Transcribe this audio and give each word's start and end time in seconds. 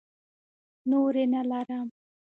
نورې 0.89 1.23
نه 1.33 1.41
لرم. 1.49 1.87